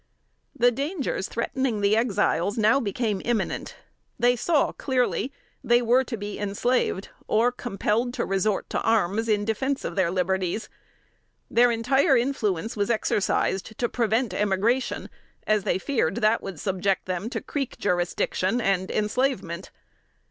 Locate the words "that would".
16.15-16.59